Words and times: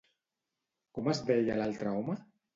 Com 0.99 1.11
es 1.13 1.21
deia 1.29 1.61
l'altre 1.61 1.95
home? 2.01 2.19